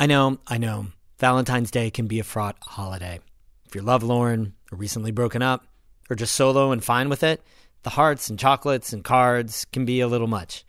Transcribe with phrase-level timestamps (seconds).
[0.00, 0.86] I know, I know.
[1.18, 3.18] Valentine's Day can be a fraught holiday.
[3.66, 5.66] If you're lovelorn or recently broken up
[6.08, 7.42] or just solo and fine with it,
[7.82, 10.64] the hearts and chocolates and cards can be a little much.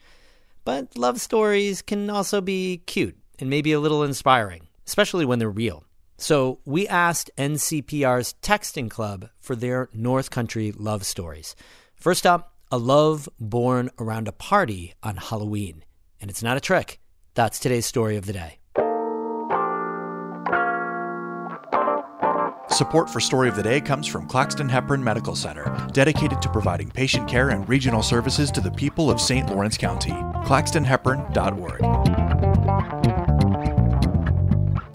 [0.66, 5.50] But love stories can also be cute and maybe a little inspiring, especially when they're
[5.50, 5.84] real.
[6.18, 11.56] So we asked NCPR's Texting Club for their North Country love stories.
[11.96, 15.86] First up, a love born around a party on Halloween.
[16.20, 17.00] And it's not a trick.
[17.36, 18.59] That's today's story of the day.
[22.80, 26.90] Support for Story of the Day comes from Claxton Hepburn Medical Center, dedicated to providing
[26.90, 29.50] patient care and regional services to the people of St.
[29.50, 30.12] Lawrence County.
[30.12, 31.82] ClaxtonHepburn.org.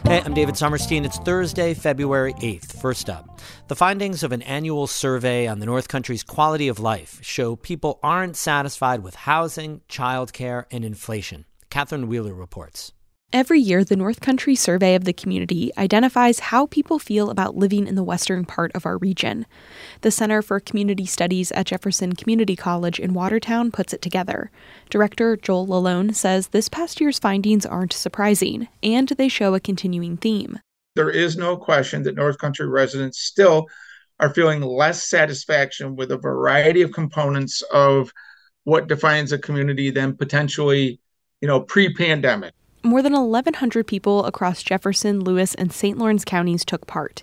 [0.07, 1.05] Hey, I'm David Sommerstein.
[1.05, 2.81] It's Thursday, February 8th.
[2.81, 7.19] First up, the findings of an annual survey on the North Country's quality of life
[7.21, 11.45] show people aren't satisfied with housing, childcare, and inflation.
[11.69, 12.95] Catherine Wheeler reports.
[13.33, 17.89] Every year, the North Country Survey of the Community identifies how people feel about living
[17.89, 19.45] in the western part of our region.
[20.03, 24.53] The Center for Community Studies at Jefferson Community College in Watertown puts it together.
[24.89, 30.17] Director Joel Lalone says this past year's findings aren't surprising, and they show a continuing
[30.17, 30.61] theme.
[30.95, 33.67] There is no question that North Country residents still
[34.21, 38.13] are feeling less satisfaction with a variety of components of
[38.63, 41.01] what defines a community than potentially,
[41.41, 42.55] you know, pre-pandemic
[42.85, 45.97] more than 1,100 people across Jefferson, Lewis, and St.
[45.97, 47.23] Lawrence counties took part.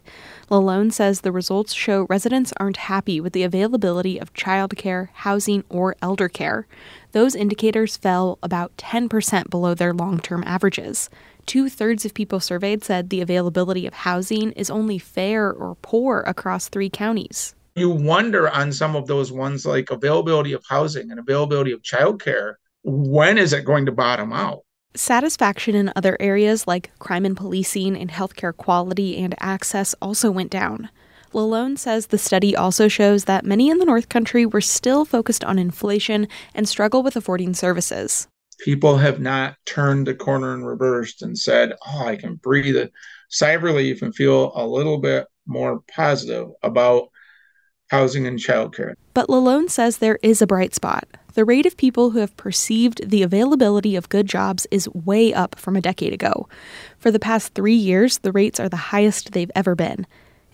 [0.49, 5.95] Lalone says the results show residents aren't happy with the availability of childcare, housing, or
[6.01, 6.65] elder care.
[7.11, 11.09] Those indicators fell about 10% below their long term averages.
[11.45, 16.21] Two thirds of people surveyed said the availability of housing is only fair or poor
[16.25, 17.53] across three counties.
[17.75, 22.55] You wonder on some of those ones like availability of housing and availability of childcare,
[22.83, 24.63] when is it going to bottom out?
[24.93, 30.51] Satisfaction in other areas like crime and policing and healthcare quality and access also went
[30.51, 30.89] down.
[31.33, 35.45] Lalone says the study also shows that many in the North Country were still focused
[35.45, 38.27] on inflation and struggle with affording services.
[38.65, 42.91] People have not turned the corner and reversed and said, Oh, I can breathe a
[43.29, 47.10] sigh of relief and feel a little bit more positive about
[47.91, 48.95] housing and childcare.
[49.13, 53.09] But Lalone says there is a bright spot the rate of people who have perceived
[53.09, 56.47] the availability of good jobs is way up from a decade ago.
[56.97, 60.05] For the past three years, the rates are the highest they've ever been,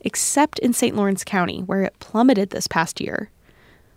[0.01, 0.95] except in St.
[0.95, 3.31] Lawrence County, where it plummeted this past year.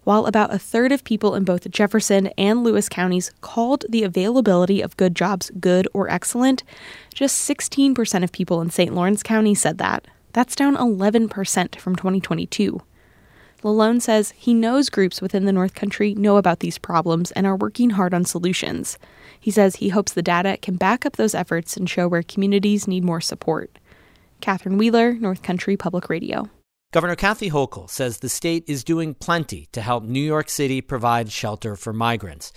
[0.04, 4.80] While about a third of people in both Jefferson and Lewis counties called the availability
[4.80, 6.62] of good jobs good or excellent,
[7.12, 8.94] just 16% of people in St.
[8.94, 10.06] Lawrence County said that.
[10.32, 12.80] That's down 11% from 2022.
[13.62, 17.56] Lalone says he knows groups within the North Country know about these problems and are
[17.56, 18.98] working hard on solutions.
[19.38, 22.88] He says he hopes the data can back up those efforts and show where communities
[22.88, 23.78] need more support.
[24.40, 26.48] Catherine Wheeler, North Country Public Radio.
[26.92, 31.30] Governor Kathy Hochul says the state is doing plenty to help New York City provide
[31.30, 32.52] shelter for migrants.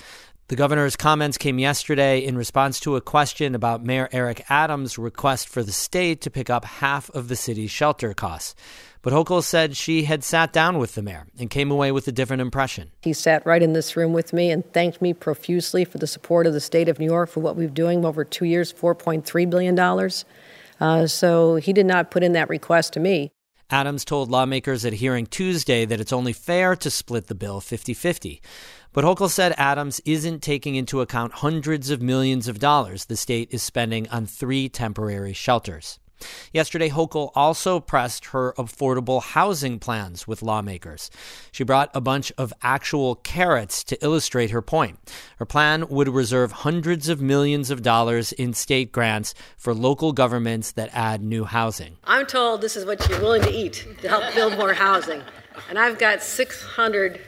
[0.48, 5.48] The governor's comments came yesterday in response to a question about Mayor Eric Adams' request
[5.48, 8.56] for the state to pick up half of the city's shelter costs.
[9.04, 12.12] But Hochul said she had sat down with the mayor and came away with a
[12.14, 12.92] different impression.
[13.02, 16.48] He sat right in this room with me and thanked me profusely for the support
[16.48, 19.78] of the state of New York for what we've doing over two years, $4.3 billion.
[20.80, 23.30] Uh, so he did not put in that request to me.
[23.70, 27.94] Adams told lawmakers at hearing Tuesday that it's only fair to split the bill 50
[27.94, 28.42] 50.
[28.94, 33.50] But Hochul said Adams isn't taking into account hundreds of millions of dollars the state
[33.52, 36.00] is spending on three temporary shelters.
[36.52, 41.10] Yesterday, Hochul also pressed her affordable housing plans with lawmakers.
[41.52, 45.00] She brought a bunch of actual carrots to illustrate her point.
[45.38, 50.72] Her plan would reserve hundreds of millions of dollars in state grants for local governments
[50.74, 51.98] that add new housing.
[52.04, 55.22] I'm told this is what you're willing to eat to help build more housing.
[55.70, 57.20] And I've got 600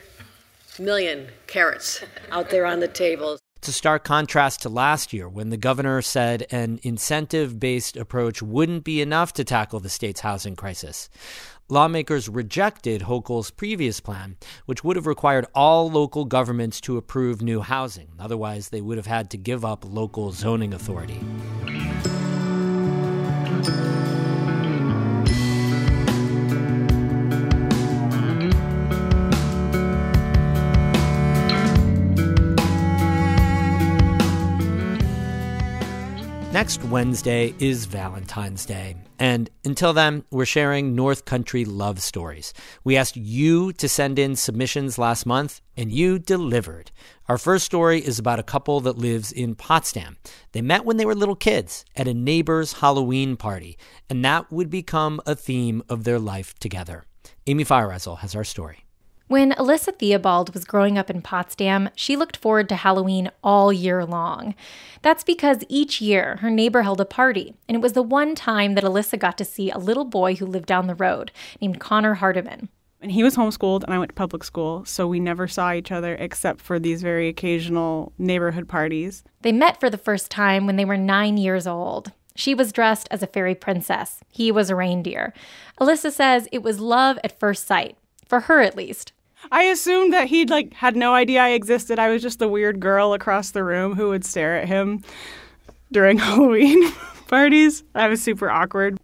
[0.78, 3.38] million carrots out there on the table.
[3.68, 8.84] A stark contrast to last year when the governor said an incentive based approach wouldn't
[8.84, 11.08] be enough to tackle the state's housing crisis.
[11.68, 14.36] Lawmakers rejected Hochul's previous plan,
[14.66, 18.10] which would have required all local governments to approve new housing.
[18.20, 21.20] Otherwise, they would have had to give up local zoning authority.
[36.66, 38.96] Next Wednesday is Valentine's Day.
[39.20, 42.52] And until then, we're sharing North Country love stories.
[42.82, 46.90] We asked you to send in submissions last month, and you delivered.
[47.28, 50.16] Our first story is about a couple that lives in Potsdam.
[50.50, 53.78] They met when they were little kids at a neighbor's Halloween party,
[54.10, 57.04] and that would become a theme of their life together.
[57.46, 58.85] Amy Feiereisel has our story.
[59.28, 64.04] When Alyssa Theobald was growing up in Potsdam, she looked forward to Halloween all year
[64.04, 64.54] long.
[65.02, 68.74] That's because each year her neighbor held a party, and it was the one time
[68.74, 72.14] that Alyssa got to see a little boy who lived down the road named Connor
[72.14, 72.68] Hardiman.
[73.00, 75.90] And he was homeschooled, and I went to public school, so we never saw each
[75.90, 79.24] other except for these very occasional neighborhood parties.
[79.42, 82.12] They met for the first time when they were nine years old.
[82.36, 84.20] She was dressed as a fairy princess.
[84.28, 85.34] He was a reindeer.
[85.80, 87.96] Alyssa says it was love at first sight,
[88.28, 89.12] for her at least.
[89.50, 91.98] I assumed that he'd like had no idea I existed.
[91.98, 95.02] I was just the weird girl across the room who would stare at him
[95.92, 96.90] during Halloween
[97.28, 97.84] parties.
[97.94, 98.98] I was super awkward.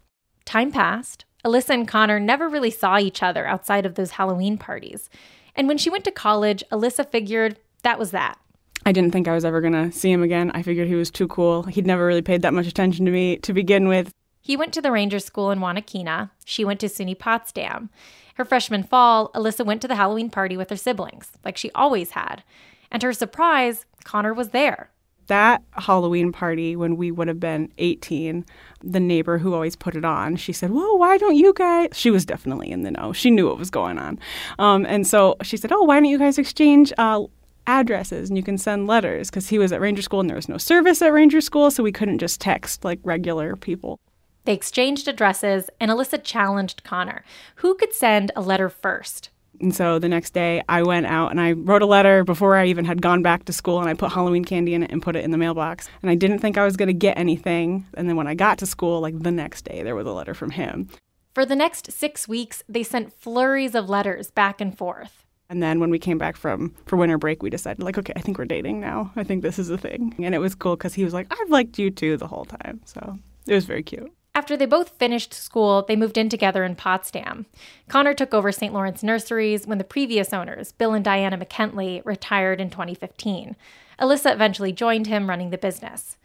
[0.45, 1.25] Time passed.
[1.45, 5.11] Alyssa and Connor never really saw each other outside of those Halloween parties.
[5.57, 8.39] And when she went to college, Alyssa figured that was that.
[8.85, 10.51] I didn't think I was ever going to see him again.
[10.55, 11.65] I figured he was too cool.
[11.65, 14.13] He'd never really paid that much attention to me to begin with.
[14.45, 16.31] He went to the Ranger School in Wanakena.
[16.45, 17.91] She went to SUNY Potsdam.
[18.35, 22.11] Her freshman fall, Alyssa went to the Halloween party with her siblings, like she always
[22.11, 22.43] had.
[22.91, 24.91] And to her surprise, Connor was there.
[25.29, 28.45] That Halloween party, when we would have been 18,
[28.83, 31.91] the neighbor who always put it on, she said, Whoa, why don't you guys?
[31.93, 33.13] She was definitely in the know.
[33.13, 34.19] She knew what was going on.
[34.59, 37.23] Um, and so she said, Oh, why don't you guys exchange uh,
[37.69, 39.31] addresses and you can send letters?
[39.31, 41.85] Because he was at Ranger School and there was no service at Ranger School, so
[41.85, 44.01] we couldn't just text like regular people.
[44.45, 47.25] They exchanged addresses, and Alyssa challenged Connor.
[47.57, 49.31] Who could send a letter first?
[49.61, 52.67] And so the next day, I went out and I wrote a letter before I
[52.67, 55.15] even had gone back to school, and I put Halloween candy in it and put
[55.15, 55.89] it in the mailbox.
[56.03, 57.87] And I didn't think I was going to get anything.
[57.95, 60.35] And then when I got to school, like the next day, there was a letter
[60.35, 60.89] from him.
[61.35, 65.25] For the next six weeks, they sent flurries of letters back and forth.
[65.49, 68.21] And then when we came back from for winter break, we decided like, okay, I
[68.21, 69.13] think we're dating now.
[69.17, 70.15] I think this is a thing.
[70.19, 72.81] And it was cool because he was like, I've liked you too the whole time.
[72.85, 74.11] So it was very cute.
[74.35, 77.45] After they both finished school, they moved in together in Potsdam.
[77.89, 78.73] Connor took over St.
[78.73, 83.57] Lawrence Nurseries when the previous owners, Bill and Diana MacKentley, retired in 2015.
[84.01, 86.17] Alyssa eventually joined him running the business.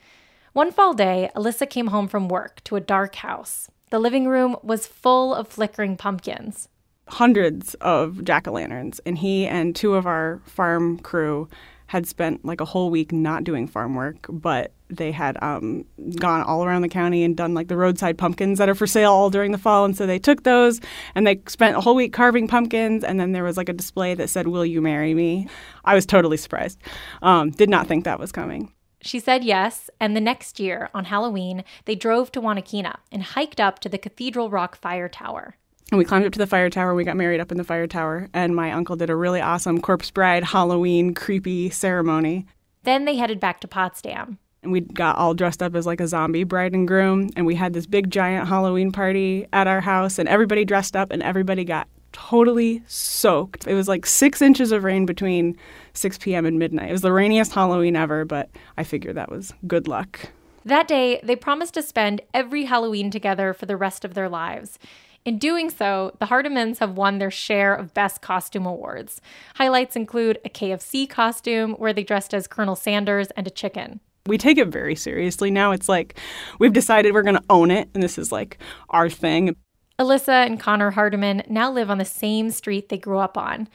[0.53, 3.69] One fall day, Alyssa came home from work to a dark house.
[3.89, 6.69] The living room was full of flickering pumpkins.
[7.09, 11.49] Hundreds of jack o' lanterns, and he and two of our farm crew
[11.87, 15.85] had spent like a whole week not doing farm work, but they had um,
[16.15, 19.11] gone all around the county and done like the roadside pumpkins that are for sale
[19.11, 19.85] all during the fall.
[19.85, 20.79] And so they took those
[21.15, 23.03] and they spent a whole week carving pumpkins.
[23.03, 25.47] And then there was like a display that said, Will you marry me?
[25.83, 26.79] I was totally surprised.
[27.21, 28.73] Um, did not think that was coming.
[29.01, 33.59] She said yes, and the next year, on Halloween, they drove to Wanakena and hiked
[33.59, 35.55] up to the Cathedral Rock Fire Tower.
[35.91, 36.93] And we climbed up to the fire tower.
[36.93, 38.27] We got married up in the fire tower.
[38.33, 42.45] And my uncle did a really awesome corpse bride Halloween creepy ceremony.
[42.83, 44.37] Then they headed back to Potsdam.
[44.63, 47.29] And we got all dressed up as like a zombie bride and groom.
[47.37, 50.19] And we had this big giant Halloween party at our house.
[50.19, 53.65] And everybody dressed up and everybody got totally soaked.
[53.67, 55.55] It was like six inches of rain between
[55.93, 56.45] 6 p.m.
[56.45, 56.89] and midnight.
[56.89, 60.31] It was the rainiest Halloween ever, but I figured that was good luck.
[60.65, 64.77] That day, they promised to spend every Halloween together for the rest of their lives.
[65.27, 69.19] In doing so, the Hardimans have won their share of Best Costume Awards.
[69.55, 73.99] Highlights include a KFC costume where they dressed as Colonel Sanders and a chicken.
[74.25, 75.73] We take it very seriously now.
[75.73, 76.17] It's like
[76.59, 78.57] we've decided we're going to own it, and this is like
[78.89, 79.57] our thing.
[79.99, 83.67] Alyssa and Connor Hardiman now live on the same street they grew up on.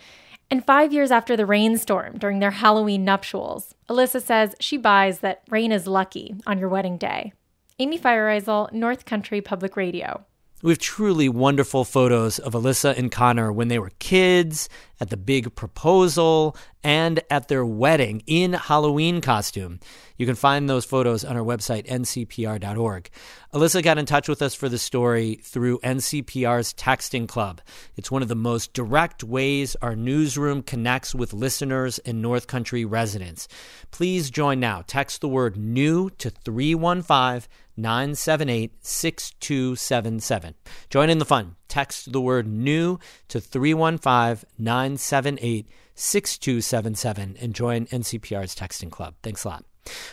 [0.50, 5.42] And five years after the rainstorm during their Halloween nuptials, Alyssa says she buys that
[5.50, 7.34] rain is lucky on your wedding day.
[7.78, 10.24] Amy Feiereisel, North Country Public Radio.
[10.64, 14.68] We have truly wonderful photos of Alyssa and Connor when they were kids,
[15.02, 19.80] at the big proposal, and at their wedding in Halloween costume.
[20.16, 23.10] You can find those photos on our website, ncpr.org.
[23.52, 27.60] Alyssa got in touch with us for the story through NCPR's Texting Club.
[27.96, 32.84] It's one of the most direct ways our newsroom connects with listeners and North Country
[32.84, 33.48] residents.
[33.90, 34.84] Please join now.
[34.86, 40.54] Text the word new to 315 978 6277.
[40.90, 41.56] Join in the fun.
[41.72, 42.98] Text the word new
[43.28, 49.14] to 315 978 6277 and join NCPR's Texting Club.
[49.22, 49.64] Thanks a lot.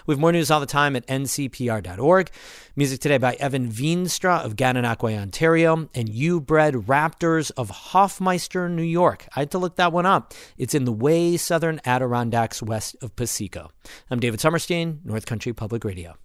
[0.07, 2.31] We have more news all the time at ncpr.org.
[2.77, 8.81] Music today by Evan Veenstra of Gananoque, Ontario, and You Bred Raptors of Hoffmeister, New
[8.81, 9.27] York.
[9.35, 10.33] I had to look that one up.
[10.57, 13.69] It's in the way southern Adirondacks west of Piseco.
[14.09, 16.15] I'm David Sommerstein, North Country Public Radio.